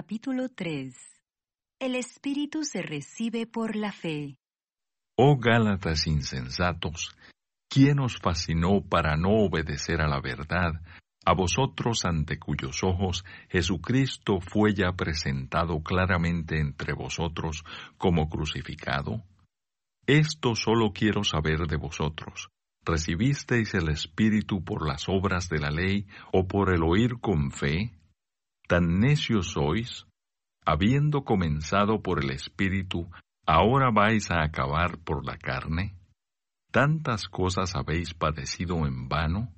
Capítulo 0.00 0.48
3 0.48 0.94
El 1.80 1.96
Espíritu 1.96 2.62
se 2.62 2.82
recibe 2.82 3.48
por 3.48 3.74
la 3.74 3.90
fe. 3.90 4.36
Oh 5.16 5.36
Gálatas 5.38 6.06
insensatos, 6.06 7.16
¿quién 7.68 7.98
os 7.98 8.16
fascinó 8.18 8.80
para 8.88 9.16
no 9.16 9.30
obedecer 9.30 10.00
a 10.00 10.06
la 10.06 10.20
verdad, 10.20 10.70
a 11.24 11.34
vosotros 11.34 12.04
ante 12.04 12.38
cuyos 12.38 12.84
ojos 12.84 13.24
Jesucristo 13.48 14.38
fue 14.40 14.72
ya 14.72 14.92
presentado 14.92 15.82
claramente 15.82 16.60
entre 16.60 16.92
vosotros 16.92 17.64
como 17.96 18.28
crucificado? 18.28 19.24
Esto 20.06 20.54
solo 20.54 20.92
quiero 20.92 21.24
saber 21.24 21.66
de 21.66 21.76
vosotros. 21.76 22.50
¿Recibisteis 22.84 23.74
el 23.74 23.88
Espíritu 23.88 24.62
por 24.62 24.86
las 24.86 25.08
obras 25.08 25.48
de 25.48 25.58
la 25.58 25.70
ley 25.70 26.06
o 26.32 26.46
por 26.46 26.72
el 26.72 26.84
oír 26.84 27.18
con 27.20 27.50
fe? 27.50 27.97
¿Tan 28.68 29.00
necios 29.00 29.52
sois? 29.52 30.06
Habiendo 30.66 31.24
comenzado 31.24 32.02
por 32.02 32.22
el 32.22 32.30
Espíritu, 32.30 33.10
¿ahora 33.46 33.90
vais 33.90 34.30
a 34.30 34.42
acabar 34.42 34.98
por 34.98 35.24
la 35.24 35.38
carne? 35.38 35.96
¿Tantas 36.70 37.28
cosas 37.28 37.74
habéis 37.74 38.12
padecido 38.12 38.86
en 38.86 39.08
vano? 39.08 39.54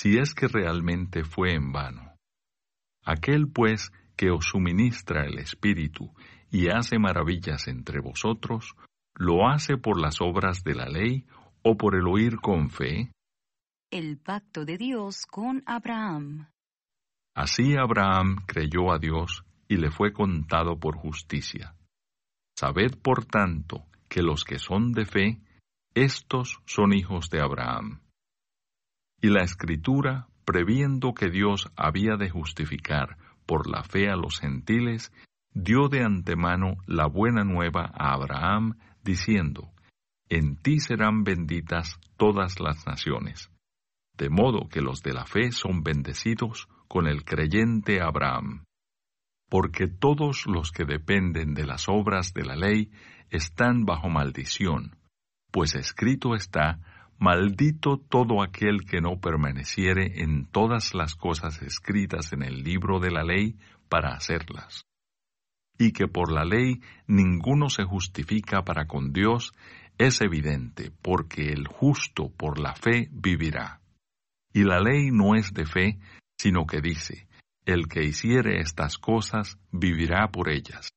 Si 0.00 0.16
es 0.16 0.32
que 0.32 0.48
realmente 0.48 1.24
fue 1.24 1.52
en 1.52 1.72
vano. 1.72 2.14
Aquel 3.04 3.48
pues 3.48 3.92
que 4.16 4.30
os 4.30 4.46
suministra 4.46 5.26
el 5.26 5.38
Espíritu 5.38 6.14
y 6.50 6.70
hace 6.70 6.98
maravillas 6.98 7.68
entre 7.68 8.00
vosotros, 8.00 8.74
¿lo 9.14 9.46
hace 9.46 9.76
por 9.76 10.00
las 10.00 10.22
obras 10.22 10.64
de 10.64 10.74
la 10.74 10.86
ley 10.88 11.26
o 11.62 11.76
por 11.76 11.94
el 11.94 12.06
oír 12.06 12.36
con 12.40 12.70
fe? 12.70 13.12
El 13.90 14.16
pacto 14.16 14.64
de 14.64 14.78
Dios 14.78 15.26
con 15.26 15.62
Abraham. 15.66 16.48
Así 17.38 17.76
Abraham 17.76 18.38
creyó 18.48 18.90
a 18.90 18.98
Dios 18.98 19.44
y 19.68 19.76
le 19.76 19.92
fue 19.92 20.12
contado 20.12 20.80
por 20.80 20.96
justicia. 20.96 21.76
Sabed, 22.58 22.98
por 23.00 23.26
tanto, 23.26 23.84
que 24.08 24.22
los 24.22 24.42
que 24.42 24.58
son 24.58 24.90
de 24.90 25.06
fe, 25.06 25.40
estos 25.94 26.58
son 26.66 26.92
hijos 26.92 27.30
de 27.30 27.40
Abraham. 27.40 28.00
Y 29.20 29.28
la 29.28 29.44
Escritura, 29.44 30.26
previendo 30.44 31.14
que 31.14 31.30
Dios 31.30 31.70
había 31.76 32.16
de 32.16 32.28
justificar 32.28 33.16
por 33.46 33.70
la 33.70 33.84
fe 33.84 34.10
a 34.10 34.16
los 34.16 34.40
gentiles, 34.40 35.12
dio 35.54 35.86
de 35.88 36.02
antemano 36.02 36.78
la 36.88 37.06
buena 37.06 37.44
nueva 37.44 37.88
a 37.94 38.14
Abraham, 38.14 38.80
diciendo, 39.04 39.70
En 40.28 40.56
ti 40.56 40.80
serán 40.80 41.22
benditas 41.22 42.00
todas 42.16 42.58
las 42.58 42.84
naciones. 42.84 43.48
De 44.16 44.28
modo 44.28 44.68
que 44.68 44.80
los 44.80 45.04
de 45.04 45.12
la 45.12 45.24
fe 45.24 45.52
son 45.52 45.84
bendecidos 45.84 46.68
con 46.88 47.06
el 47.06 47.24
creyente 47.24 48.00
Abraham. 48.00 48.64
Porque 49.48 49.86
todos 49.86 50.46
los 50.46 50.72
que 50.72 50.84
dependen 50.84 51.54
de 51.54 51.66
las 51.66 51.88
obras 51.88 52.34
de 52.34 52.44
la 52.44 52.56
ley 52.56 52.90
están 53.30 53.84
bajo 53.84 54.08
maldición, 54.08 54.96
pues 55.50 55.74
escrito 55.74 56.34
está, 56.34 56.80
Maldito 57.20 57.98
todo 57.98 58.42
aquel 58.44 58.84
que 58.84 59.00
no 59.00 59.20
permaneciere 59.20 60.22
en 60.22 60.46
todas 60.46 60.94
las 60.94 61.16
cosas 61.16 61.60
escritas 61.62 62.32
en 62.32 62.44
el 62.44 62.62
libro 62.62 63.00
de 63.00 63.10
la 63.10 63.24
ley 63.24 63.56
para 63.88 64.14
hacerlas. 64.14 64.84
Y 65.78 65.92
que 65.92 66.06
por 66.06 66.30
la 66.30 66.44
ley 66.44 66.80
ninguno 67.08 67.70
se 67.70 67.82
justifica 67.82 68.62
para 68.62 68.86
con 68.86 69.12
Dios 69.12 69.52
es 69.98 70.20
evidente, 70.20 70.92
porque 71.02 71.48
el 71.48 71.66
justo 71.66 72.30
por 72.30 72.60
la 72.60 72.76
fe 72.76 73.08
vivirá. 73.10 73.80
Y 74.52 74.62
la 74.62 74.78
ley 74.78 75.10
no 75.10 75.34
es 75.34 75.52
de 75.52 75.66
fe, 75.66 75.98
sino 76.38 76.66
que 76.66 76.80
dice, 76.80 77.28
el 77.66 77.88
que 77.88 78.04
hiciere 78.04 78.60
estas 78.60 78.96
cosas 78.96 79.58
vivirá 79.70 80.28
por 80.28 80.48
ellas. 80.48 80.90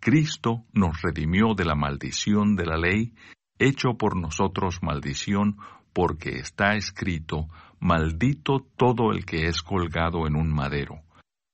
Cristo 0.00 0.64
nos 0.72 1.02
redimió 1.02 1.54
de 1.54 1.64
la 1.64 1.74
maldición 1.74 2.56
de 2.56 2.66
la 2.66 2.76
ley, 2.76 3.14
hecho 3.58 3.94
por 3.98 4.16
nosotros 4.16 4.82
maldición, 4.82 5.58
porque 5.92 6.38
está 6.38 6.74
escrito, 6.74 7.48
maldito 7.80 8.66
todo 8.76 9.12
el 9.12 9.24
que 9.24 9.46
es 9.46 9.62
colgado 9.62 10.26
en 10.26 10.36
un 10.36 10.52
madero, 10.52 11.02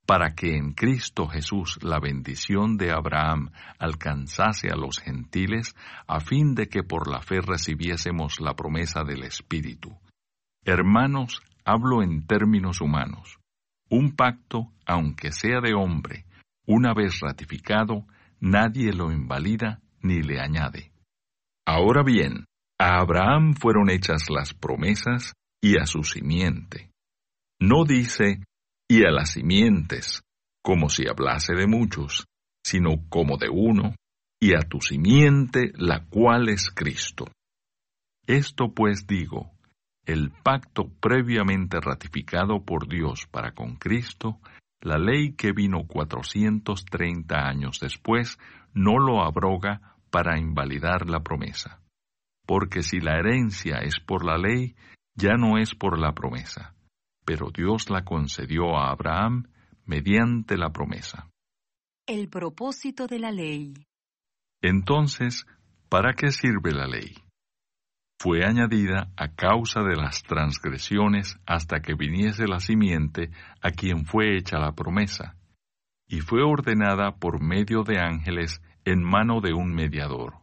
para 0.06 0.34
que 0.34 0.56
en 0.56 0.72
Cristo 0.72 1.26
Jesús 1.26 1.78
la 1.82 1.98
bendición 1.98 2.76
de 2.76 2.92
Abraham 2.92 3.50
alcanzase 3.78 4.68
a 4.68 4.76
los 4.76 4.98
gentiles, 4.98 5.74
a 6.06 6.20
fin 6.20 6.54
de 6.54 6.68
que 6.68 6.82
por 6.82 7.10
la 7.10 7.22
fe 7.22 7.40
recibiésemos 7.40 8.40
la 8.40 8.54
promesa 8.54 9.02
del 9.04 9.24
Espíritu. 9.24 9.98
Hermanos, 10.64 11.40
hablo 11.64 12.02
en 12.02 12.26
términos 12.26 12.80
humanos. 12.80 13.38
Un 13.90 14.14
pacto, 14.16 14.72
aunque 14.86 15.32
sea 15.32 15.60
de 15.60 15.74
hombre, 15.74 16.26
una 16.66 16.94
vez 16.94 17.20
ratificado, 17.20 18.06
nadie 18.40 18.92
lo 18.92 19.12
invalida 19.12 19.80
ni 20.00 20.22
le 20.22 20.40
añade. 20.40 20.92
Ahora 21.66 22.02
bien, 22.02 22.44
a 22.78 23.00
Abraham 23.00 23.54
fueron 23.54 23.90
hechas 23.90 24.28
las 24.30 24.52
promesas 24.52 25.32
y 25.62 25.78
a 25.78 25.86
su 25.86 26.02
simiente. 26.02 26.90
No 27.60 27.84
dice, 27.84 28.42
y 28.88 29.04
a 29.06 29.10
las 29.10 29.30
simientes, 29.30 30.22
como 30.62 30.88
si 30.88 31.04
hablase 31.08 31.54
de 31.54 31.66
muchos, 31.66 32.26
sino 32.62 33.08
como 33.08 33.38
de 33.38 33.48
uno, 33.50 33.94
y 34.40 34.54
a 34.54 34.60
tu 34.60 34.80
simiente, 34.80 35.72
la 35.76 36.04
cual 36.06 36.48
es 36.48 36.70
Cristo. 36.70 37.26
Esto 38.26 38.74
pues 38.74 39.06
digo, 39.06 39.53
el 40.06 40.30
pacto 40.30 40.88
previamente 41.00 41.80
ratificado 41.80 42.62
por 42.64 42.88
Dios 42.88 43.26
para 43.30 43.52
con 43.52 43.76
Cristo, 43.76 44.38
la 44.80 44.98
ley 44.98 45.32
que 45.32 45.52
vino 45.52 45.86
430 45.86 47.36
años 47.36 47.80
después, 47.80 48.38
no 48.74 48.98
lo 48.98 49.24
abroga 49.24 49.96
para 50.10 50.38
invalidar 50.38 51.08
la 51.08 51.20
promesa. 51.20 51.80
Porque 52.46 52.82
si 52.82 53.00
la 53.00 53.18
herencia 53.18 53.78
es 53.78 53.98
por 53.98 54.24
la 54.24 54.36
ley, 54.36 54.74
ya 55.14 55.34
no 55.38 55.56
es 55.58 55.74
por 55.74 55.98
la 55.98 56.12
promesa, 56.12 56.74
pero 57.24 57.50
Dios 57.50 57.88
la 57.88 58.04
concedió 58.04 58.76
a 58.76 58.90
Abraham 58.90 59.48
mediante 59.86 60.58
la 60.58 60.70
promesa. 60.70 61.30
El 62.06 62.28
propósito 62.28 63.06
de 63.06 63.18
la 63.18 63.30
ley. 63.30 63.72
Entonces, 64.60 65.46
¿para 65.88 66.12
qué 66.12 66.30
sirve 66.30 66.72
la 66.72 66.86
ley? 66.86 67.23
Fue 68.18 68.44
añadida 68.44 69.10
a 69.16 69.28
causa 69.28 69.82
de 69.82 69.96
las 69.96 70.22
transgresiones 70.22 71.38
hasta 71.46 71.80
que 71.80 71.94
viniese 71.94 72.46
la 72.46 72.60
simiente 72.60 73.30
a 73.60 73.70
quien 73.70 74.06
fue 74.06 74.36
hecha 74.36 74.58
la 74.58 74.72
promesa, 74.72 75.36
y 76.08 76.20
fue 76.20 76.42
ordenada 76.42 77.12
por 77.16 77.42
medio 77.42 77.82
de 77.82 77.98
ángeles 77.98 78.62
en 78.84 79.02
mano 79.02 79.40
de 79.40 79.52
un 79.52 79.74
mediador. 79.74 80.34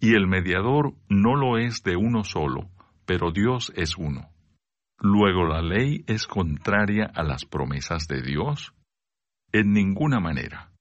Y 0.00 0.14
el 0.14 0.26
mediador 0.26 0.94
no 1.08 1.34
lo 1.34 1.58
es 1.58 1.82
de 1.82 1.96
uno 1.96 2.24
solo, 2.24 2.70
pero 3.04 3.32
Dios 3.32 3.72
es 3.74 3.96
uno. 3.96 4.30
Luego 5.00 5.44
la 5.46 5.62
ley 5.62 6.04
es 6.06 6.26
contraria 6.26 7.10
a 7.14 7.22
las 7.22 7.44
promesas 7.44 8.08
de 8.08 8.22
Dios? 8.22 8.74
En 9.52 9.72
ninguna 9.72 10.20
manera, 10.20 10.72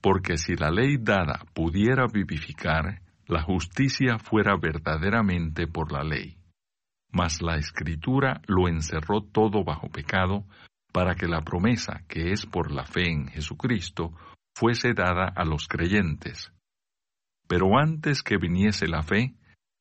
porque 0.00 0.36
si 0.36 0.54
la 0.54 0.70
ley 0.70 0.98
dada 0.98 1.40
pudiera 1.54 2.06
vivificar, 2.06 3.00
la 3.26 3.42
justicia 3.42 4.18
fuera 4.18 4.56
verdaderamente 4.56 5.66
por 5.66 5.92
la 5.92 6.02
ley. 6.02 6.36
Mas 7.10 7.40
la 7.40 7.56
escritura 7.56 8.40
lo 8.46 8.68
encerró 8.68 9.22
todo 9.22 9.64
bajo 9.64 9.88
pecado, 9.88 10.44
para 10.92 11.14
que 11.14 11.26
la 11.26 11.42
promesa, 11.42 12.04
que 12.08 12.32
es 12.32 12.46
por 12.46 12.70
la 12.70 12.84
fe 12.84 13.10
en 13.10 13.28
Jesucristo, 13.28 14.12
fuese 14.54 14.94
dada 14.94 15.32
a 15.34 15.44
los 15.44 15.66
creyentes. 15.66 16.52
Pero 17.48 17.78
antes 17.78 18.22
que 18.22 18.36
viniese 18.36 18.86
la 18.86 19.02
fe, 19.02 19.34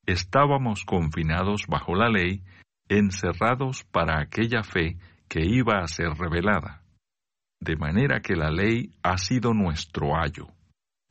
estábamos 0.05 0.85
confinados 0.85 1.67
bajo 1.67 1.95
la 1.95 2.09
ley, 2.09 2.43
encerrados 2.89 3.83
para 3.83 4.19
aquella 4.19 4.63
fe 4.63 4.97
que 5.27 5.45
iba 5.45 5.79
a 5.79 5.87
ser 5.87 6.09
revelada. 6.17 6.83
De 7.59 7.75
manera 7.75 8.21
que 8.21 8.35
la 8.35 8.49
ley 8.49 8.91
ha 9.03 9.17
sido 9.17 9.53
nuestro 9.53 10.17
ayo 10.19 10.47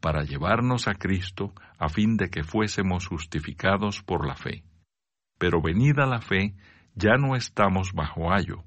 para 0.02 0.24
llevarnos 0.24 0.88
a 0.88 0.94
Cristo 0.94 1.54
a 1.78 1.88
fin 1.88 2.16
de 2.16 2.28
que 2.28 2.42
fuésemos 2.42 3.06
justificados 3.06 4.02
por 4.02 4.26
la 4.26 4.34
fe. 4.34 4.64
Pero 5.38 5.62
venida 5.62 6.06
la 6.06 6.20
fe, 6.20 6.56
ya 6.94 7.16
no 7.16 7.36
estamos 7.36 7.92
bajo 7.92 8.32
ayo, 8.32 8.64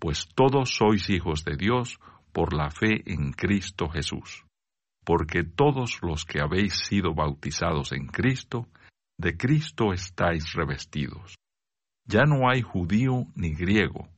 pues 0.00 0.28
todos 0.34 0.74
sois 0.74 1.08
hijos 1.08 1.44
de 1.44 1.56
Dios 1.56 2.00
por 2.32 2.52
la 2.52 2.70
fe 2.70 3.00
en 3.06 3.32
Cristo 3.32 3.88
Jesús. 3.88 4.44
Porque 5.04 5.44
todos 5.44 6.00
los 6.02 6.24
que 6.24 6.40
habéis 6.40 6.74
sido 6.74 7.14
bautizados 7.14 7.92
en 7.92 8.08
Cristo, 8.08 8.66
de 9.16 9.36
Cristo 9.36 9.92
estáis 9.92 10.52
revestidos. 10.52 11.36
Ya 12.06 12.24
no 12.24 12.50
hay 12.50 12.62
judío 12.62 13.26
ni 13.36 13.54
griego, 13.54 14.08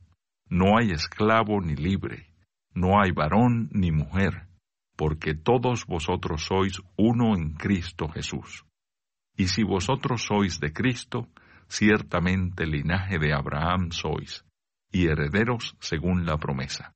no 0.49 0.79
hay 0.79 0.89
esclavo 0.91 1.61
ni 1.61 1.75
libre, 1.75 2.33
no 2.73 2.99
hay 2.99 3.11
varón 3.11 3.69
ni 3.71 3.91
mujer 3.91 4.44
porque 4.95 5.35
todos 5.35 5.85
vosotros 5.85 6.45
sois 6.45 6.81
uno 6.95 7.35
en 7.35 7.53
Cristo 7.53 8.07
Jesús. 8.07 8.65
Y 9.37 9.47
si 9.47 9.63
vosotros 9.63 10.23
sois 10.23 10.59
de 10.59 10.71
Cristo, 10.71 11.27
ciertamente 11.67 12.65
linaje 12.65 13.19
de 13.19 13.33
Abraham 13.33 13.91
sois, 13.91 14.45
y 14.91 15.07
herederos 15.07 15.75
según 15.79 16.25
la 16.25 16.37
promesa. 16.37 16.93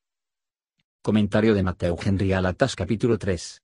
Comentario 1.01 1.53
de 1.53 1.63
Mateo 1.63 1.97
Henry 2.01 2.29
Galatas 2.29 2.75
capítulo 2.75 3.17
3. 3.17 3.61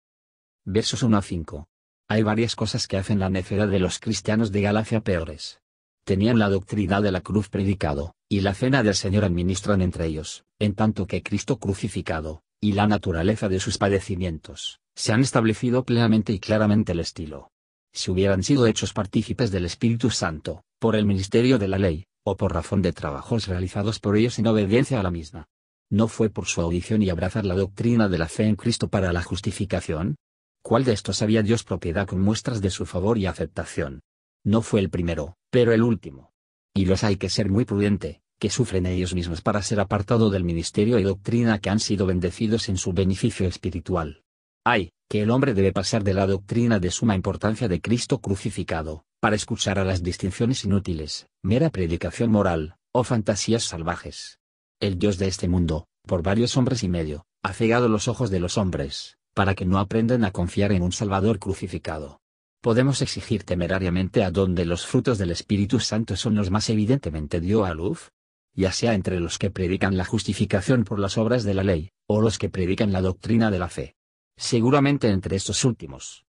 Versos 0.66 1.04
1 1.04 1.18
a 1.18 1.22
5. 1.22 1.68
Hay 2.08 2.24
varias 2.24 2.56
cosas 2.56 2.88
que 2.88 2.98
hacen 2.98 3.20
la 3.20 3.30
necedad 3.30 3.68
de 3.68 3.80
los 3.80 4.00
cristianos 4.00 4.52
de 4.52 4.62
Galacia 4.62 5.02
peores. 5.02 5.62
Tenían 6.06 6.38
la 6.38 6.50
doctrina 6.50 7.02
de 7.02 7.12
la 7.12 7.22
cruz 7.22 7.50
predicado, 7.50 8.16
y 8.30 8.42
la 8.42 8.54
cena 8.54 8.84
del 8.84 8.96
Señor 8.96 9.26
administran 9.26 9.82
entre 9.82 10.06
ellos, 10.06 10.46
en 10.60 10.76
tanto 10.76 11.08
que 11.08 11.24
Cristo 11.24 11.58
crucificado, 11.58 12.44
y 12.66 12.74
la 12.74 12.88
naturaleza 12.88 13.50
de 13.50 13.60
sus 13.60 13.78
padecimientos, 13.78 14.80
se 14.96 15.14
han 15.14 15.22
establecido 15.22 15.84
plenamente 15.84 16.34
y 16.34 16.40
claramente 16.40 16.94
el 16.94 17.00
estilo. 17.00 17.52
Si 17.94 18.12
hubieran 18.12 18.44
sido 18.44 18.66
hechos 18.66 18.92
partícipes 18.92 19.52
del 19.52 19.66
Espíritu 19.66 20.10
Santo, 20.10 20.64
por 20.80 20.96
el 20.96 21.06
ministerio 21.06 21.60
de 21.60 21.68
la 21.68 21.78
ley, 21.78 22.06
o 22.26 22.36
por 22.38 22.54
razón 22.54 22.82
de 22.82 22.92
trabajos 22.92 23.48
realizados 23.48 24.00
por 24.00 24.18
ellos 24.18 24.40
en 24.40 24.48
obediencia 24.48 25.00
a 25.00 25.04
la 25.04 25.12
misma, 25.12 25.48
¿No 25.92 26.08
fue 26.08 26.30
por 26.30 26.48
su 26.48 26.62
audición 26.62 27.04
y 27.04 27.10
abrazar 27.10 27.46
la 27.46 27.54
doctrina 27.54 28.10
de 28.10 28.18
la 28.18 28.28
fe 28.28 28.48
en 28.48 28.56
Cristo 28.56 28.88
para 28.88 29.14
la 29.14 29.22
justificación? 29.22 30.16
¿Cuál 30.64 30.84
de 30.84 30.94
estos 30.94 31.22
había 31.22 31.44
Dios 31.44 31.64
propiedad 31.64 32.08
con 32.08 32.22
muestras 32.22 32.60
de 32.60 32.72
su 32.72 32.88
favor 32.88 33.20
y 33.20 33.28
aceptación? 33.28 34.02
No 34.44 34.64
fue 34.64 34.80
el 34.80 34.90
primero, 34.90 35.36
pero 35.52 35.74
el 35.74 35.84
último. 35.84 36.32
Y 36.74 36.86
los 36.86 37.04
hay 37.04 37.18
que 37.18 37.30
ser 37.30 37.50
muy 37.52 37.66
prudente, 37.66 38.22
que 38.40 38.50
sufren 38.50 38.86
ellos 38.86 39.14
mismos 39.14 39.42
para 39.42 39.62
ser 39.62 39.80
apartado 39.80 40.30
del 40.30 40.44
ministerio 40.44 41.00
y 41.00 41.04
doctrina 41.04 41.60
que 41.60 41.70
han 41.70 41.80
sido 41.80 42.06
bendecidos 42.06 42.70
en 42.70 42.78
su 42.78 42.94
beneficio 42.94 43.48
espiritual. 43.48 44.24
Hay, 44.66 44.92
que 45.10 45.22
el 45.22 45.32
hombre 45.32 45.54
debe 45.54 45.72
pasar 45.72 46.04
de 46.04 46.14
la 46.14 46.28
doctrina 46.28 46.80
de 46.80 46.92
suma 46.92 47.16
importancia 47.16 47.68
de 47.68 47.82
Cristo 47.82 48.20
crucificado, 48.20 49.06
para 49.22 49.36
escuchar 49.36 49.80
a 49.80 49.86
las 49.86 50.04
distinciones 50.04 50.66
inútiles, 50.66 51.28
mera 51.44 51.70
predicación 51.70 52.32
moral, 52.32 52.76
o 52.92 53.04
fantasías 53.04 53.64
salvajes, 53.64 54.40
el 54.80 55.00
Dios 55.00 55.18
de 55.18 55.28
este 55.28 55.48
mundo, 55.48 55.88
por 56.06 56.22
varios 56.22 56.58
hombres 56.58 56.84
y 56.84 56.90
medio, 56.90 57.26
ha 57.44 57.54
cegado 57.54 57.88
los 57.88 58.08
ojos 58.08 58.30
de 58.30 58.40
los 58.40 58.58
hombres, 58.58 59.18
para 59.34 59.56
que 59.56 59.66
no 59.66 59.80
aprendan 59.80 60.24
a 60.26 60.32
confiar 60.32 60.72
en 60.72 60.82
un 60.82 60.92
Salvador 60.92 61.40
crucificado. 61.40 62.20
Podemos 62.62 63.02
exigir 63.02 63.44
temerariamente 63.44 64.24
a 64.24 64.32
donde 64.32 64.66
los 64.66 64.86
frutos 64.86 65.18
del 65.18 65.32
Espíritu 65.32 65.80
Santo 65.80 66.16
son 66.16 66.36
los 66.36 66.52
más 66.52 66.70
evidentemente 66.70 67.40
dio 67.40 67.64
a 67.64 67.74
luz, 67.74 68.12
ya 68.56 68.72
sea 68.72 68.94
entre 68.94 69.20
los 69.20 69.38
que 69.38 69.52
predican 69.52 69.98
la 69.98 70.06
justificación 70.06 70.86
por 70.86 71.00
las 71.00 71.18
obras 71.18 71.44
de 71.44 71.54
la 71.54 71.64
ley, 71.64 71.92
o 72.08 72.22
los 72.22 72.38
que 72.38 72.50
predican 72.50 72.92
la 72.92 73.02
doctrina 73.02 73.52
de 73.52 73.60
la 73.60 73.70
fe. 73.70 73.96
Seguramente 74.38 75.10
entre 75.10 75.36
estos 75.36 75.64
últimos. 75.66 76.26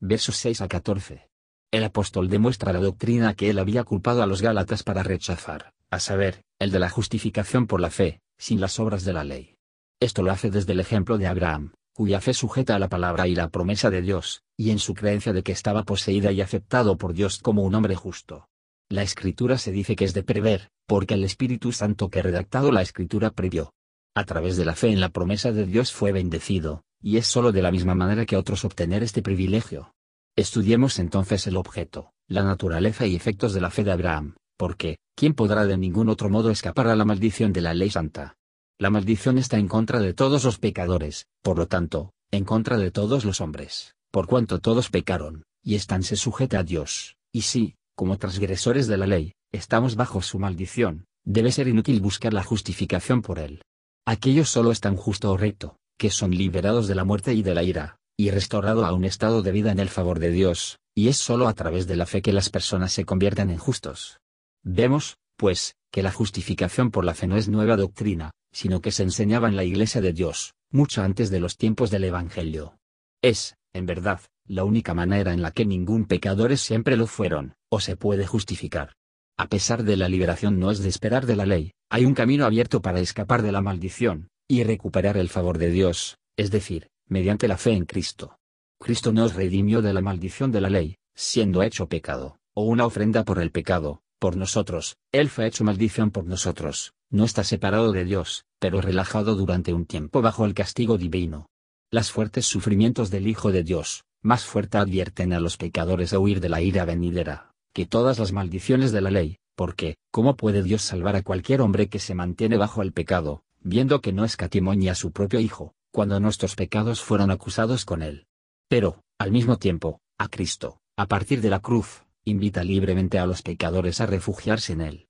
Versos 0.00 0.36
6 0.36 0.60
a 0.60 0.68
14. 0.68 1.28
El 1.70 1.84
apóstol 1.84 2.28
demuestra 2.28 2.72
la 2.72 2.80
doctrina 2.80 3.34
que 3.34 3.48
él 3.48 3.58
había 3.58 3.84
culpado 3.84 4.22
a 4.22 4.26
los 4.26 4.42
Gálatas 4.42 4.82
para 4.82 5.02
rechazar, 5.02 5.72
a 5.90 6.00
saber, 6.00 6.44
el 6.58 6.70
de 6.70 6.78
la 6.78 6.90
justificación 6.90 7.66
por 7.66 7.80
la 7.80 7.90
fe, 7.90 8.20
sin 8.36 8.60
las 8.60 8.78
obras 8.78 9.04
de 9.04 9.12
la 9.12 9.24
ley. 9.24 9.56
Esto 10.00 10.22
lo 10.22 10.32
hace 10.32 10.50
desde 10.50 10.72
el 10.72 10.80
ejemplo 10.80 11.16
de 11.16 11.28
Abraham, 11.28 11.72
cuya 11.94 12.20
fe 12.20 12.34
sujeta 12.34 12.74
a 12.74 12.78
la 12.78 12.88
palabra 12.88 13.28
y 13.28 13.34
la 13.34 13.48
promesa 13.48 13.88
de 13.88 14.02
Dios, 14.02 14.42
y 14.56 14.70
en 14.70 14.78
su 14.78 14.94
creencia 14.94 15.32
de 15.32 15.42
que 15.42 15.52
estaba 15.52 15.84
poseída 15.84 16.32
y 16.32 16.40
aceptado 16.40 16.98
por 16.98 17.12
Dios 17.14 17.38
como 17.38 17.62
un 17.62 17.74
hombre 17.74 17.94
justo. 17.94 18.48
La 18.92 19.02
escritura 19.02 19.56
se 19.56 19.72
dice 19.72 19.96
que 19.96 20.04
es 20.04 20.12
de 20.12 20.22
prever, 20.22 20.68
porque 20.86 21.14
el 21.14 21.24
Espíritu 21.24 21.72
Santo 21.72 22.10
que 22.10 22.18
ha 22.18 22.22
redactado 22.22 22.70
la 22.70 22.82
escritura 22.82 23.30
previó. 23.30 23.72
A 24.14 24.24
través 24.26 24.58
de 24.58 24.66
la 24.66 24.74
fe 24.74 24.88
en 24.88 25.00
la 25.00 25.08
promesa 25.08 25.50
de 25.50 25.64
Dios 25.64 25.92
fue 25.92 26.12
bendecido, 26.12 26.84
y 27.00 27.16
es 27.16 27.26
sólo 27.26 27.52
de 27.52 27.62
la 27.62 27.70
misma 27.70 27.94
manera 27.94 28.26
que 28.26 28.36
otros 28.36 28.66
obtener 28.66 29.02
este 29.02 29.22
privilegio. 29.22 29.94
Estudiemos 30.36 30.98
entonces 30.98 31.46
el 31.46 31.56
objeto, 31.56 32.12
la 32.28 32.44
naturaleza 32.44 33.06
y 33.06 33.16
efectos 33.16 33.54
de 33.54 33.62
la 33.62 33.70
fe 33.70 33.82
de 33.82 33.92
Abraham, 33.92 34.34
porque, 34.58 34.98
¿quién 35.16 35.32
podrá 35.32 35.64
de 35.64 35.78
ningún 35.78 36.10
otro 36.10 36.28
modo 36.28 36.50
escapar 36.50 36.88
a 36.88 36.94
la 36.94 37.06
maldición 37.06 37.54
de 37.54 37.62
la 37.62 37.72
ley 37.72 37.88
santa? 37.88 38.36
La 38.78 38.90
maldición 38.90 39.38
está 39.38 39.56
en 39.56 39.68
contra 39.68 40.00
de 40.00 40.12
todos 40.12 40.44
los 40.44 40.58
pecadores, 40.58 41.28
por 41.40 41.56
lo 41.56 41.66
tanto, 41.66 42.12
en 42.30 42.44
contra 42.44 42.76
de 42.76 42.90
todos 42.90 43.24
los 43.24 43.40
hombres, 43.40 43.94
por 44.10 44.26
cuanto 44.26 44.58
todos 44.58 44.90
pecaron, 44.90 45.44
y 45.62 45.76
estánse 45.76 46.14
sujeta 46.16 46.58
a 46.58 46.62
Dios, 46.62 47.16
y 47.32 47.40
si, 47.40 47.76
como 47.94 48.18
transgresores 48.18 48.86
de 48.86 48.96
la 48.96 49.06
ley, 49.06 49.32
estamos 49.52 49.96
bajo 49.96 50.22
su 50.22 50.38
maldición, 50.38 51.04
debe 51.24 51.52
ser 51.52 51.68
inútil 51.68 52.00
buscar 52.00 52.32
la 52.32 52.42
justificación 52.42 53.22
por 53.22 53.38
él. 53.38 53.62
Aquellos 54.06 54.48
solo 54.48 54.72
están 54.72 54.96
justo 54.96 55.30
o 55.30 55.36
recto, 55.36 55.76
que 55.98 56.10
son 56.10 56.32
liberados 56.32 56.88
de 56.88 56.94
la 56.94 57.04
muerte 57.04 57.34
y 57.34 57.42
de 57.42 57.54
la 57.54 57.62
ira, 57.62 57.96
y 58.16 58.30
restaurado 58.30 58.84
a 58.84 58.92
un 58.92 59.04
estado 59.04 59.42
de 59.42 59.52
vida 59.52 59.70
en 59.70 59.78
el 59.78 59.88
favor 59.88 60.18
de 60.18 60.30
Dios, 60.30 60.78
y 60.94 61.08
es 61.08 61.16
solo 61.16 61.48
a 61.48 61.54
través 61.54 61.86
de 61.86 61.96
la 61.96 62.06
fe 62.06 62.22
que 62.22 62.32
las 62.32 62.50
personas 62.50 62.92
se 62.92 63.04
convierten 63.04 63.50
en 63.50 63.58
justos. 63.58 64.18
Vemos, 64.64 65.16
pues, 65.36 65.74
que 65.90 66.02
la 66.02 66.12
justificación 66.12 66.90
por 66.90 67.04
la 67.04 67.14
fe 67.14 67.26
no 67.26 67.36
es 67.36 67.48
nueva 67.48 67.76
doctrina, 67.76 68.32
sino 68.52 68.80
que 68.80 68.92
se 68.92 69.02
enseñaba 69.02 69.48
en 69.48 69.56
la 69.56 69.64
Iglesia 69.64 70.00
de 70.00 70.12
Dios, 70.12 70.54
mucho 70.70 71.02
antes 71.02 71.30
de 71.30 71.40
los 71.40 71.56
tiempos 71.56 71.90
del 71.90 72.04
Evangelio. 72.04 72.76
Es, 73.22 73.56
en 73.72 73.86
verdad, 73.86 74.20
la 74.46 74.64
única 74.64 74.94
manera 74.94 75.32
en 75.32 75.42
la 75.42 75.52
que 75.52 75.64
ningún 75.64 76.06
pecadores 76.06 76.60
siempre 76.60 76.96
lo 76.96 77.06
fueron, 77.06 77.54
o 77.70 77.80
se 77.80 77.96
puede 77.96 78.26
justificar. 78.26 78.94
A 79.38 79.46
pesar 79.46 79.82
de 79.84 79.96
la 79.96 80.08
liberación 80.08 80.58
no 80.58 80.70
es 80.70 80.80
de 80.80 80.88
esperar 80.88 81.26
de 81.26 81.36
la 81.36 81.46
ley, 81.46 81.72
hay 81.90 82.04
un 82.04 82.14
camino 82.14 82.44
abierto 82.44 82.82
para 82.82 83.00
escapar 83.00 83.42
de 83.42 83.52
la 83.52 83.60
maldición, 83.60 84.28
y 84.48 84.64
recuperar 84.64 85.16
el 85.16 85.28
favor 85.28 85.58
de 85.58 85.70
Dios, 85.70 86.18
es 86.36 86.50
decir, 86.50 86.88
mediante 87.08 87.48
la 87.48 87.56
fe 87.56 87.72
en 87.72 87.86
Cristo. 87.86 88.38
Cristo 88.78 89.12
nos 89.12 89.34
redimió 89.34 89.80
de 89.80 89.92
la 89.92 90.00
maldición 90.00 90.52
de 90.52 90.60
la 90.60 90.70
ley, 90.70 90.96
siendo 91.14 91.62
hecho 91.62 91.88
pecado, 91.88 92.38
o 92.54 92.64
una 92.64 92.84
ofrenda 92.84 93.24
por 93.24 93.38
el 93.38 93.50
pecado, 93.50 94.02
por 94.18 94.36
nosotros, 94.36 94.96
Él 95.12 95.28
fue 95.28 95.46
hecho 95.46 95.64
maldición 95.64 96.10
por 96.10 96.24
nosotros, 96.24 96.92
no 97.10 97.24
está 97.24 97.44
separado 97.44 97.92
de 97.92 98.04
Dios, 98.04 98.44
pero 98.58 98.80
relajado 98.80 99.34
durante 99.34 99.72
un 99.72 99.86
tiempo 99.86 100.22
bajo 100.22 100.44
el 100.44 100.54
castigo 100.54 100.98
divino. 100.98 101.48
Las 101.90 102.10
fuertes 102.10 102.46
sufrimientos 102.46 103.10
del 103.10 103.26
Hijo 103.26 103.52
de 103.52 103.64
Dios, 103.64 104.04
más 104.22 104.44
fuerte 104.44 104.78
advierten 104.78 105.32
a 105.32 105.40
los 105.40 105.56
pecadores 105.56 106.12
a 106.12 106.18
huir 106.18 106.40
de 106.40 106.48
la 106.48 106.60
ira 106.60 106.84
venidera, 106.84 107.52
que 107.74 107.86
todas 107.86 108.18
las 108.18 108.32
maldiciones 108.32 108.92
de 108.92 109.00
la 109.00 109.10
ley, 109.10 109.38
porque, 109.56 109.96
¿cómo 110.10 110.36
puede 110.36 110.62
Dios 110.62 110.82
salvar 110.82 111.16
a 111.16 111.22
cualquier 111.22 111.60
hombre 111.60 111.88
que 111.88 111.98
se 111.98 112.14
mantiene 112.14 112.56
bajo 112.56 112.82
el 112.82 112.92
pecado, 112.92 113.42
viendo 113.60 114.00
que 114.00 114.12
no 114.12 114.24
escatimó 114.24 114.74
ni 114.74 114.88
a 114.88 114.94
su 114.94 115.12
propio 115.12 115.40
Hijo, 115.40 115.74
cuando 115.90 116.20
nuestros 116.20 116.54
pecados 116.54 117.02
fueron 117.02 117.30
acusados 117.30 117.84
con 117.84 118.02
él? 118.02 118.26
Pero, 118.68 119.02
al 119.18 119.32
mismo 119.32 119.58
tiempo, 119.58 120.00
a 120.18 120.28
Cristo, 120.28 120.78
a 120.96 121.06
partir 121.06 121.40
de 121.40 121.50
la 121.50 121.60
cruz, 121.60 122.04
invita 122.24 122.62
libremente 122.62 123.18
a 123.18 123.26
los 123.26 123.42
pecadores 123.42 124.00
a 124.00 124.06
refugiarse 124.06 124.72
en 124.72 124.80
él. 124.80 125.06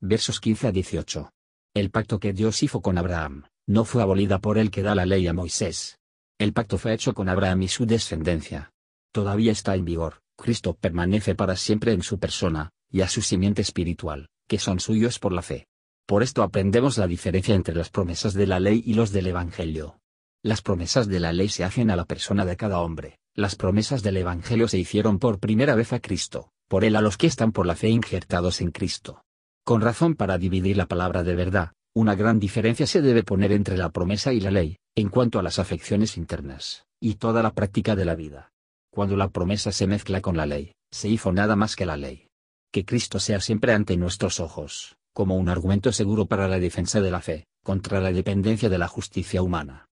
Versos 0.00 0.40
15 0.40 0.68
a 0.68 0.72
18. 0.72 1.30
El 1.74 1.90
pacto 1.90 2.20
que 2.20 2.32
Dios 2.32 2.62
hizo 2.62 2.80
con 2.80 2.96
Abraham, 2.96 3.44
no 3.66 3.84
fue 3.84 4.02
abolida 4.02 4.38
por 4.38 4.56
el 4.58 4.70
que 4.70 4.82
da 4.82 4.94
la 4.94 5.04
ley 5.04 5.26
a 5.26 5.32
Moisés. 5.32 5.98
El 6.38 6.52
pacto 6.52 6.76
fue 6.76 6.92
hecho 6.92 7.14
con 7.14 7.30
Abraham 7.30 7.62
y 7.62 7.68
su 7.68 7.86
descendencia. 7.86 8.72
Todavía 9.10 9.52
está 9.52 9.74
en 9.74 9.86
vigor, 9.86 10.20
Cristo 10.36 10.74
permanece 10.74 11.34
para 11.34 11.56
siempre 11.56 11.92
en 11.92 12.02
su 12.02 12.18
persona, 12.18 12.72
y 12.90 13.00
a 13.00 13.08
su 13.08 13.22
simiente 13.22 13.62
espiritual, 13.62 14.28
que 14.46 14.58
son 14.58 14.78
suyos 14.78 15.18
por 15.18 15.32
la 15.32 15.40
fe. 15.40 15.66
Por 16.04 16.22
esto 16.22 16.42
aprendemos 16.42 16.98
la 16.98 17.06
diferencia 17.06 17.54
entre 17.54 17.74
las 17.74 17.88
promesas 17.88 18.34
de 18.34 18.46
la 18.46 18.60
ley 18.60 18.82
y 18.84 18.94
los 18.94 19.12
del 19.12 19.28
Evangelio. 19.28 19.98
Las 20.42 20.60
promesas 20.60 21.08
de 21.08 21.20
la 21.20 21.32
ley 21.32 21.48
se 21.48 21.64
hacen 21.64 21.90
a 21.90 21.96
la 21.96 22.04
persona 22.04 22.44
de 22.44 22.56
cada 22.56 22.80
hombre, 22.80 23.18
las 23.34 23.56
promesas 23.56 24.02
del 24.02 24.18
Evangelio 24.18 24.68
se 24.68 24.78
hicieron 24.78 25.18
por 25.18 25.40
primera 25.40 25.74
vez 25.74 25.94
a 25.94 26.00
Cristo, 26.00 26.50
por 26.68 26.84
él 26.84 26.96
a 26.96 27.00
los 27.00 27.16
que 27.16 27.26
están 27.26 27.52
por 27.52 27.66
la 27.66 27.76
fe 27.76 27.88
injertados 27.88 28.60
en 28.60 28.72
Cristo. 28.72 29.24
Con 29.64 29.80
razón 29.80 30.14
para 30.14 30.36
dividir 30.36 30.76
la 30.76 30.86
palabra 30.86 31.24
de 31.24 31.34
verdad, 31.34 31.72
una 31.96 32.14
gran 32.14 32.38
diferencia 32.38 32.86
se 32.86 33.00
debe 33.00 33.22
poner 33.22 33.52
entre 33.52 33.78
la 33.78 33.88
promesa 33.88 34.34
y 34.34 34.40
la 34.40 34.50
ley, 34.50 34.76
en 34.94 35.08
cuanto 35.08 35.38
a 35.38 35.42
las 35.42 35.58
afecciones 35.58 36.18
internas, 36.18 36.84
y 37.00 37.14
toda 37.14 37.42
la 37.42 37.54
práctica 37.54 37.96
de 37.96 38.04
la 38.04 38.14
vida. 38.14 38.52
Cuando 38.90 39.16
la 39.16 39.30
promesa 39.30 39.72
se 39.72 39.86
mezcla 39.86 40.20
con 40.20 40.36
la 40.36 40.44
ley, 40.44 40.72
se 40.90 41.08
hizo 41.08 41.32
nada 41.32 41.56
más 41.56 41.74
que 41.74 41.86
la 41.86 41.96
ley. 41.96 42.26
Que 42.70 42.84
Cristo 42.84 43.18
sea 43.18 43.40
siempre 43.40 43.72
ante 43.72 43.96
nuestros 43.96 44.40
ojos, 44.40 44.96
como 45.14 45.36
un 45.36 45.48
argumento 45.48 45.90
seguro 45.90 46.26
para 46.26 46.48
la 46.48 46.58
defensa 46.58 47.00
de 47.00 47.10
la 47.10 47.22
fe, 47.22 47.46
contra 47.64 47.98
la 47.98 48.12
dependencia 48.12 48.68
de 48.68 48.76
la 48.76 48.88
justicia 48.88 49.40
humana. 49.40 49.86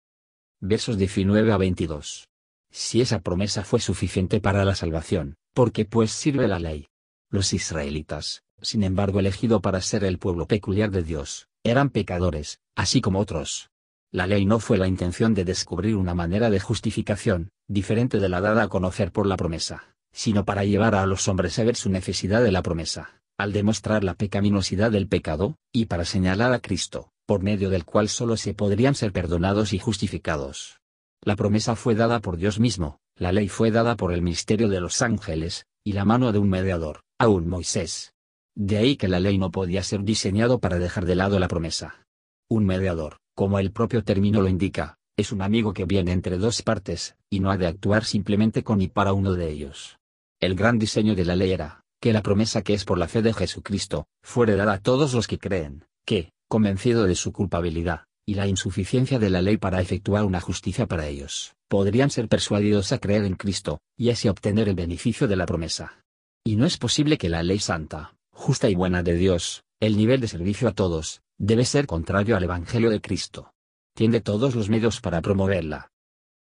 Versos 0.58 0.96
19 0.96 1.52
a 1.52 1.58
22 1.58 2.30
si 2.70 3.00
esa 3.00 3.20
promesa 3.20 3.64
fue 3.64 3.80
suficiente 3.80 4.40
para 4.40 4.64
la 4.64 4.76
salvación, 4.76 5.34
¿por 5.54 5.72
qué 5.72 5.84
pues 5.84 6.12
sirve 6.12 6.46
la 6.46 6.60
ley? 6.60 6.86
Los 7.28 7.52
israelitas, 7.52 8.42
sin 8.62 8.84
embargo 8.84 9.18
elegido 9.18 9.60
para 9.60 9.80
ser 9.80 10.04
el 10.04 10.18
pueblo 10.18 10.46
peculiar 10.46 10.90
de 10.90 11.02
Dios, 11.02 11.48
eran 11.64 11.90
pecadores, 11.90 12.60
así 12.74 13.00
como 13.00 13.18
otros. 13.18 13.70
La 14.12 14.26
ley 14.26 14.44
no 14.44 14.58
fue 14.58 14.78
la 14.78 14.88
intención 14.88 15.34
de 15.34 15.44
descubrir 15.44 15.96
una 15.96 16.14
manera 16.14 16.50
de 16.50 16.58
justificación, 16.58 17.50
diferente 17.68 18.18
de 18.18 18.28
la 18.28 18.40
dada 18.40 18.64
a 18.64 18.68
conocer 18.68 19.12
por 19.12 19.26
la 19.26 19.36
promesa, 19.36 19.94
sino 20.12 20.44
para 20.44 20.64
llevar 20.64 20.94
a 20.94 21.06
los 21.06 21.28
hombres 21.28 21.58
a 21.58 21.64
ver 21.64 21.76
su 21.76 21.90
necesidad 21.90 22.42
de 22.42 22.50
la 22.50 22.62
promesa, 22.62 23.20
al 23.38 23.52
demostrar 23.52 24.02
la 24.02 24.14
pecaminosidad 24.14 24.90
del 24.90 25.06
pecado, 25.06 25.56
y 25.72 25.86
para 25.86 26.04
señalar 26.04 26.52
a 26.52 26.60
Cristo, 26.60 27.12
por 27.26 27.42
medio 27.42 27.70
del 27.70 27.84
cual 27.84 28.08
solo 28.08 28.36
se 28.36 28.54
podrían 28.54 28.94
ser 28.94 29.12
perdonados 29.12 29.72
y 29.72 29.78
justificados. 29.78 30.80
La 31.22 31.36
promesa 31.36 31.76
fue 31.76 31.94
dada 31.94 32.20
por 32.20 32.36
Dios 32.36 32.58
mismo, 32.58 32.98
la 33.14 33.30
ley 33.30 33.48
fue 33.48 33.70
dada 33.70 33.96
por 33.96 34.12
el 34.12 34.22
misterio 34.22 34.68
de 34.68 34.80
los 34.80 35.02
ángeles, 35.02 35.66
y 35.84 35.92
la 35.92 36.04
mano 36.04 36.32
de 36.32 36.38
un 36.38 36.48
mediador, 36.48 37.02
aún 37.18 37.48
Moisés. 37.48 38.14
De 38.56 38.76
ahí 38.78 38.96
que 38.96 39.08
la 39.08 39.20
ley 39.20 39.38
no 39.38 39.50
podía 39.50 39.82
ser 39.82 40.02
diseñado 40.02 40.58
para 40.58 40.78
dejar 40.78 41.06
de 41.06 41.14
lado 41.14 41.38
la 41.38 41.48
promesa. 41.48 42.06
Un 42.48 42.66
mediador, 42.66 43.18
como 43.34 43.58
el 43.58 43.70
propio 43.70 44.02
término 44.02 44.42
lo 44.42 44.48
indica, 44.48 44.98
es 45.16 45.32
un 45.32 45.42
amigo 45.42 45.72
que 45.72 45.84
viene 45.84 46.12
entre 46.12 46.38
dos 46.38 46.62
partes, 46.62 47.16
y 47.30 47.40
no 47.40 47.50
ha 47.50 47.56
de 47.56 47.66
actuar 47.66 48.04
simplemente 48.04 48.62
con 48.62 48.80
y 48.80 48.88
para 48.88 49.12
uno 49.12 49.34
de 49.34 49.50
ellos. 49.50 49.98
El 50.40 50.54
gran 50.54 50.78
diseño 50.78 51.14
de 51.14 51.24
la 51.24 51.36
ley 51.36 51.52
era, 51.52 51.84
que 52.00 52.12
la 52.12 52.22
promesa 52.22 52.62
que 52.62 52.74
es 52.74 52.84
por 52.84 52.98
la 52.98 53.08
fe 53.08 53.22
de 53.22 53.34
Jesucristo, 53.34 54.06
fuere 54.22 54.56
dada 54.56 54.74
a 54.74 54.80
todos 54.80 55.12
los 55.14 55.26
que 55.26 55.38
creen, 55.38 55.84
que, 56.04 56.32
convencido 56.48 57.04
de 57.04 57.14
su 57.14 57.32
culpabilidad, 57.32 58.04
y 58.26 58.34
la 58.34 58.46
insuficiencia 58.46 59.18
de 59.18 59.30
la 59.30 59.42
ley 59.42 59.58
para 59.58 59.80
efectuar 59.80 60.24
una 60.24 60.40
justicia 60.40 60.86
para 60.86 61.06
ellos, 61.06 61.54
podrían 61.68 62.10
ser 62.10 62.28
persuadidos 62.28 62.92
a 62.92 62.98
creer 62.98 63.24
en 63.24 63.34
Cristo, 63.34 63.80
y 63.96 64.10
así 64.10 64.28
obtener 64.28 64.68
el 64.68 64.74
beneficio 64.74 65.28
de 65.28 65.36
la 65.36 65.46
promesa. 65.46 66.02
Y 66.44 66.56
no 66.56 66.64
es 66.64 66.78
posible 66.78 67.18
que 67.18 67.28
la 67.28 67.42
ley 67.42 67.58
santa, 67.58 68.14
justa 68.40 68.70
y 68.70 68.74
buena 68.74 69.02
de 69.02 69.14
Dios, 69.16 69.64
el 69.80 69.98
nivel 69.98 70.22
de 70.22 70.26
servicio 70.26 70.66
a 70.66 70.72
todos, 70.72 71.20
debe 71.38 71.66
ser 71.66 71.86
contrario 71.86 72.38
al 72.38 72.42
Evangelio 72.42 72.88
de 72.88 73.02
Cristo. 73.02 73.52
Tiende 73.94 74.22
todos 74.22 74.54
los 74.54 74.70
medios 74.70 75.02
para 75.02 75.20
promoverla. 75.20 75.90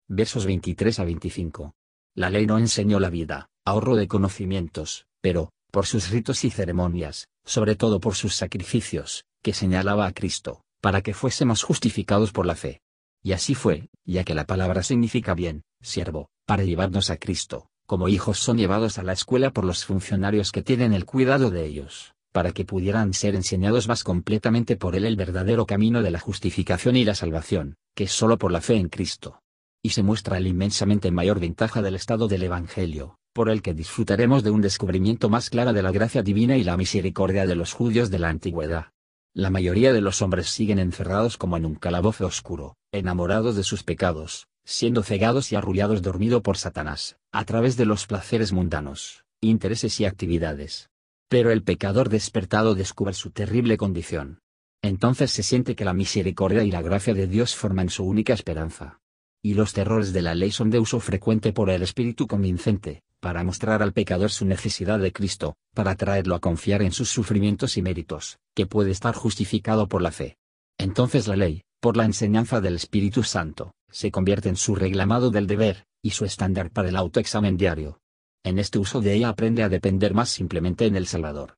Versos 0.08 0.46
23 0.46 1.00
a 1.00 1.04
25. 1.04 1.74
La 2.16 2.30
ley 2.30 2.46
no 2.46 2.60
enseñó 2.60 3.00
la 3.00 3.10
vida, 3.10 3.48
ahorro 3.66 3.96
de 3.96 4.08
conocimientos, 4.08 5.08
pero, 5.20 5.50
por 5.72 5.88
sus 5.88 6.12
ritos 6.12 6.46
y 6.46 6.52
ceremonias, 6.52 7.28
sobre 7.44 7.76
todo 7.76 8.00
por 8.00 8.14
sus 8.14 8.36
sacrificios, 8.36 9.26
que 9.42 9.54
señalaba 9.54 10.06
a 10.06 10.14
Cristo, 10.14 10.62
para 10.82 11.02
que 11.02 11.16
fuésemos 11.16 11.64
justificados 11.64 12.32
por 12.32 12.46
la 12.46 12.56
fe. 12.56 12.82
Y 13.24 13.32
así 13.32 13.56
fue, 13.56 13.90
ya 14.06 14.24
que 14.24 14.36
la 14.36 14.46
palabra 14.46 14.84
significa 14.84 15.34
bien, 15.34 15.64
siervo, 15.82 16.30
para 16.46 16.64
llevarnos 16.64 17.10
a 17.10 17.18
Cristo, 17.18 17.68
como 17.90 18.08
hijos 18.08 18.38
son 18.38 18.60
llevados 18.60 19.00
a 19.00 19.04
la 19.04 19.14
escuela 19.14 19.50
por 19.50 19.66
los 19.66 19.84
funcionarios 19.84 20.52
que 20.52 20.62
tienen 20.62 20.94
el 20.94 21.06
cuidado 21.06 21.50
de 21.50 21.66
ellos, 21.66 22.14
para 22.32 22.52
que 22.52 22.64
pudieran 22.64 23.16
ser 23.16 23.34
enseñados 23.34 23.88
más 23.88 24.04
completamente 24.04 24.76
por 24.76 24.96
él 24.96 25.06
el 25.06 25.16
verdadero 25.16 25.66
camino 25.66 26.04
de 26.04 26.12
la 26.12 26.20
justificación 26.20 26.96
y 26.96 27.04
la 27.04 27.16
salvación, 27.16 27.78
que 27.96 28.04
es 28.04 28.12
solo 28.12 28.38
por 28.38 28.52
la 28.52 28.62
fe 28.62 28.76
en 28.76 28.90
Cristo. 28.90 29.42
Y 29.82 29.90
se 29.90 30.04
muestra 30.04 30.40
la 30.40 30.48
inmensamente 30.48 31.10
mayor 31.10 31.40
ventaja 31.40 31.82
del 31.82 31.96
estado 31.96 32.28
del 32.28 32.44
Evangelio, 32.44 33.18
por 33.34 33.50
el 33.50 33.64
que 33.64 33.74
disfrutaremos 33.74 34.44
de 34.44 34.52
un 34.52 34.62
descubrimiento 34.62 35.28
más 35.30 35.50
claro 35.50 35.74
de 35.74 35.82
la 35.82 35.92
gracia 35.92 36.22
divina 36.22 36.58
y 36.58 36.64
la 36.64 36.78
misericordia 36.78 37.48
de 37.48 37.56
los 37.56 37.74
judíos 37.74 38.12
de 38.12 38.20
la 38.20 38.30
antigüedad. 38.30 38.92
La 39.34 39.50
mayoría 39.50 39.94
de 39.94 40.02
los 40.02 40.22
hombres 40.22 40.50
siguen 40.50 40.78
encerrados 40.78 41.38
como 41.38 41.58
en 41.58 41.66
un 41.66 41.74
calabozo 41.74 42.28
oscuro, 42.28 42.76
enamorados 42.92 43.56
de 43.56 43.64
sus 43.64 43.82
pecados, 43.82 44.48
siendo 44.70 45.02
cegados 45.02 45.52
y 45.52 45.56
arrullados 45.56 46.04
dormido 46.04 46.44
por 46.44 46.56
Satanás, 46.56 47.18
a 47.32 47.44
través 47.44 47.76
de 47.76 47.86
los 47.86 48.06
placeres 48.06 48.54
mundanos, 48.54 49.26
intereses 49.42 50.00
y 50.00 50.06
actividades. 50.06 50.92
Pero 51.28 51.50
el 51.50 51.64
pecador 51.64 52.10
despertado 52.10 52.76
descubre 52.76 53.14
su 53.14 53.32
terrible 53.32 53.78
condición. 53.78 54.42
Entonces 54.84 55.32
se 55.32 55.42
siente 55.42 55.76
que 55.76 55.86
la 55.86 55.94
misericordia 55.94 56.64
y 56.64 56.70
la 56.70 56.84
gracia 56.84 57.16
de 57.16 57.26
Dios 57.26 57.56
forman 57.56 57.90
su 57.90 58.04
única 58.04 58.34
esperanza. 58.34 59.00
Y 59.42 59.56
los 59.56 59.74
terrores 59.74 60.14
de 60.14 60.22
la 60.22 60.36
ley 60.36 60.52
son 60.52 60.70
de 60.70 60.78
uso 60.78 61.00
frecuente 61.00 61.52
por 61.52 61.72
el 61.72 61.82
espíritu 61.82 62.28
convincente, 62.28 63.02
para 63.20 63.44
mostrar 63.44 63.82
al 63.82 63.94
pecador 63.94 64.30
su 64.30 64.46
necesidad 64.46 65.00
de 65.00 65.12
Cristo, 65.12 65.56
para 65.74 65.96
traerlo 65.96 66.36
a 66.36 66.40
confiar 66.40 66.84
en 66.84 66.92
sus 66.92 67.10
sufrimientos 67.10 67.76
y 67.76 67.82
méritos, 67.82 68.38
que 68.54 68.68
puede 68.68 68.92
estar 68.92 69.16
justificado 69.16 69.88
por 69.88 70.04
la 70.04 70.12
fe. 70.12 70.38
Entonces 70.78 71.28
la 71.28 71.38
ley, 71.38 71.64
por 71.80 71.98
la 71.98 72.06
enseñanza 72.06 72.62
del 72.62 72.76
Espíritu 72.76 73.24
Santo, 73.24 73.74
se 73.92 74.12
convierte 74.12 74.50
en 74.50 74.56
su 74.56 74.76
reglamado 74.76 75.32
del 75.32 75.48
deber, 75.48 75.86
y 76.02 76.12
su 76.12 76.26
estándar 76.26 76.72
para 76.72 76.90
el 76.90 76.96
autoexamen 76.96 77.58
diario. 77.58 78.00
En 78.44 78.60
este 78.60 78.80
uso 78.80 79.02
de 79.02 79.14
ella 79.14 79.30
aprende 79.30 79.64
a 79.64 79.70
depender 79.70 80.14
más 80.14 80.30
simplemente 80.30 80.86
en 80.86 80.96
el 80.96 81.08
Salvador. 81.08 81.58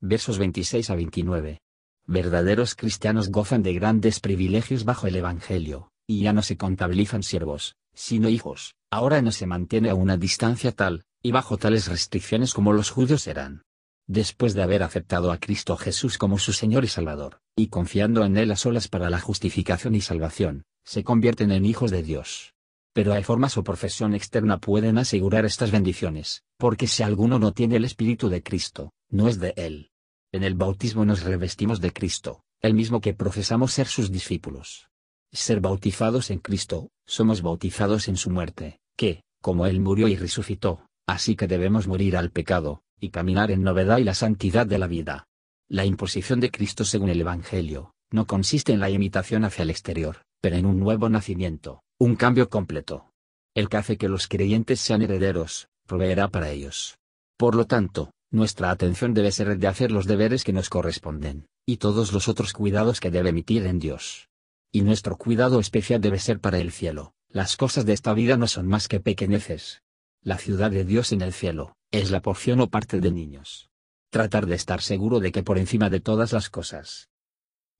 Versos 0.00 0.38
26 0.38 0.90
a 0.90 0.94
29. 0.94 1.60
Verdaderos 2.06 2.74
cristianos 2.74 3.30
gozan 3.30 3.62
de 3.62 3.74
grandes 3.74 4.20
privilegios 4.20 4.84
bajo 4.84 5.06
el 5.06 5.16
Evangelio, 5.16 5.90
y 6.06 6.22
ya 6.22 6.32
no 6.32 6.42
se 6.42 6.56
contabilizan 6.56 7.22
siervos, 7.22 7.76
sino 7.94 8.28
hijos, 8.28 8.74
ahora 8.90 9.22
no 9.22 9.32
se 9.32 9.46
mantiene 9.46 9.90
a 9.90 9.94
una 9.94 10.16
distancia 10.16 10.72
tal, 10.72 11.04
y 11.22 11.32
bajo 11.32 11.56
tales 11.56 11.88
restricciones 11.88 12.52
como 12.52 12.72
los 12.72 12.90
judíos 12.90 13.26
eran. 13.26 13.62
Después 14.06 14.52
de 14.52 14.62
haber 14.62 14.82
aceptado 14.82 15.32
a 15.32 15.38
Cristo 15.38 15.76
Jesús 15.78 16.18
como 16.18 16.38
su 16.38 16.52
Señor 16.52 16.84
y 16.84 16.88
Salvador, 16.88 17.40
y 17.56 17.68
confiando 17.68 18.24
en 18.24 18.36
Él 18.36 18.50
a 18.50 18.56
solas 18.56 18.88
para 18.88 19.08
la 19.08 19.18
justificación 19.18 19.94
y 19.94 20.02
salvación, 20.02 20.64
se 20.84 21.04
convierten 21.04 21.52
en 21.52 21.64
hijos 21.64 21.90
de 21.90 22.02
Dios. 22.02 22.54
Pero 22.92 23.12
hay 23.12 23.24
formas 23.24 23.56
o 23.56 23.64
profesión 23.64 24.14
externa 24.14 24.58
pueden 24.58 24.98
asegurar 24.98 25.44
estas 25.44 25.70
bendiciones, 25.70 26.44
porque 26.58 26.86
si 26.86 27.02
alguno 27.02 27.38
no 27.38 27.52
tiene 27.52 27.76
el 27.76 27.84
Espíritu 27.84 28.28
de 28.28 28.42
Cristo, 28.42 28.92
no 29.10 29.28
es 29.28 29.40
de 29.40 29.54
Él. 29.56 29.90
En 30.32 30.44
el 30.44 30.54
bautismo 30.54 31.04
nos 31.04 31.22
revestimos 31.22 31.80
de 31.80 31.92
Cristo, 31.92 32.44
el 32.60 32.74
mismo 32.74 33.00
que 33.00 33.14
profesamos 33.14 33.72
ser 33.72 33.86
sus 33.86 34.12
discípulos 34.12 34.88
ser 35.34 35.60
bautizados 35.60 36.30
en 36.30 36.38
Cristo, 36.38 36.90
somos 37.06 37.42
bautizados 37.42 38.08
en 38.08 38.16
su 38.16 38.30
muerte, 38.30 38.78
que, 38.96 39.24
como 39.42 39.66
Él 39.66 39.80
murió 39.80 40.08
y 40.08 40.16
resucitó, 40.16 40.86
así 41.06 41.36
que 41.36 41.48
debemos 41.48 41.86
morir 41.86 42.16
al 42.16 42.30
pecado, 42.30 42.82
y 43.00 43.10
caminar 43.10 43.50
en 43.50 43.62
novedad 43.62 43.98
y 43.98 44.04
la 44.04 44.14
santidad 44.14 44.66
de 44.66 44.78
la 44.78 44.86
vida. 44.86 45.26
La 45.68 45.84
imposición 45.84 46.40
de 46.40 46.50
Cristo 46.50 46.84
según 46.84 47.10
el 47.10 47.20
Evangelio, 47.20 47.94
no 48.10 48.26
consiste 48.26 48.72
en 48.72 48.80
la 48.80 48.90
imitación 48.90 49.44
hacia 49.44 49.62
el 49.62 49.70
exterior, 49.70 50.22
pero 50.44 50.56
en 50.56 50.66
un 50.66 50.78
nuevo 50.78 51.08
nacimiento, 51.08 51.82
un 51.98 52.16
cambio 52.16 52.50
completo. 52.50 53.10
El 53.54 53.70
que 53.70 53.78
hace 53.78 53.96
que 53.96 54.10
los 54.10 54.28
creyentes 54.28 54.78
sean 54.78 55.00
herederos, 55.00 55.68
proveerá 55.86 56.28
para 56.28 56.50
ellos. 56.50 56.98
Por 57.38 57.54
lo 57.54 57.64
tanto, 57.64 58.10
nuestra 58.30 58.70
atención 58.70 59.14
debe 59.14 59.32
ser 59.32 59.56
de 59.56 59.66
hacer 59.66 59.90
los 59.90 60.04
deberes 60.04 60.44
que 60.44 60.52
nos 60.52 60.68
corresponden, 60.68 61.46
y 61.64 61.78
todos 61.78 62.12
los 62.12 62.28
otros 62.28 62.52
cuidados 62.52 63.00
que 63.00 63.10
debe 63.10 63.30
emitir 63.30 63.64
en 63.64 63.78
Dios 63.78 64.28
y 64.70 64.82
nuestro 64.82 65.16
cuidado 65.16 65.60
especial 65.60 66.02
debe 66.02 66.18
ser 66.18 66.40
para 66.40 66.58
el 66.58 66.72
cielo. 66.72 67.14
Las 67.30 67.56
cosas 67.56 67.86
de 67.86 67.94
esta 67.94 68.12
vida 68.12 68.36
no 68.36 68.48
son 68.48 68.66
más 68.66 68.86
que 68.86 68.98
pequeñeces. 69.00 69.82
La 70.20 70.36
ciudad 70.36 70.70
de 70.70 70.84
Dios 70.84 71.12
en 71.12 71.22
el 71.22 71.32
cielo, 71.32 71.76
es 71.90 72.10
la 72.10 72.20
porción 72.20 72.60
o 72.60 72.68
parte 72.68 73.00
de 73.00 73.10
niños. 73.12 73.70
Tratar 74.10 74.44
de 74.44 74.56
estar 74.56 74.82
seguro 74.82 75.20
de 75.20 75.32
que 75.32 75.44
por 75.44 75.56
encima 75.56 75.88
de 75.88 76.00
todas 76.00 76.32
las 76.32 76.50
cosas. 76.50 77.08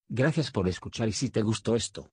Gracias 0.09 0.53
por 0.53 0.69
escuchar 0.69 1.09
y 1.09 1.13
si 1.13 1.31
te 1.31 1.43
gustó 1.43 1.75
esto, 1.75 2.13